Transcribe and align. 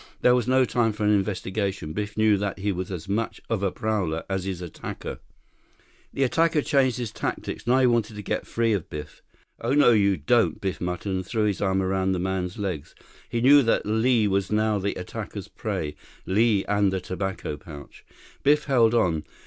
This 0.21 0.33
was 0.33 0.47
no 0.47 0.65
time 0.65 0.93
for 0.93 1.03
an 1.03 1.11
investigation. 1.13 1.93
Biff 1.93 2.17
knew 2.17 2.35
that 2.35 2.57
he 2.57 2.71
was 2.71 2.91
as 2.91 3.07
much 3.07 3.39
of 3.51 3.61
a 3.61 3.69
prowler 3.71 4.23
as 4.27 4.45
his 4.45 4.59
attacker. 4.59 5.19
43 5.19 5.23
The 6.13 6.23
attacker 6.23 6.61
changed 6.63 6.97
his 6.97 7.11
tactics. 7.11 7.67
Now 7.67 7.77
he 7.81 7.85
wanted 7.85 8.15
to 8.15 8.23
get 8.23 8.47
free 8.47 8.73
of 8.73 8.89
Biff. 8.89 9.21
"Oh, 9.59 9.73
no, 9.75 9.91
you 9.91 10.17
don't," 10.17 10.59
Biff 10.59 10.81
muttered, 10.81 11.11
and 11.13 11.23
threw 11.23 11.43
his 11.43 11.61
arms 11.61 11.83
around 11.83 12.13
the 12.13 12.19
man's 12.19 12.57
legs. 12.57 12.95
He 13.29 13.41
knew 13.41 13.61
that 13.61 13.85
Li 13.85 14.27
was 14.27 14.51
now 14.51 14.79
the 14.79 14.95
attacker's 14.95 15.47
prey. 15.47 15.95
Li 16.25 16.65
and 16.65 16.91
the 16.91 16.99
tobacco 16.99 17.55
pouch. 17.55 18.03
Biff 18.43 18.63
held 18.63 18.95
on. 18.95 19.23